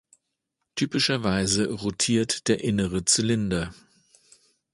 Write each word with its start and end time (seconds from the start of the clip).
Typischerweise 0.73 1.69
rotiert 1.69 2.47
der 2.47 2.63
innere 2.63 3.05
Zylinder. 3.05 3.71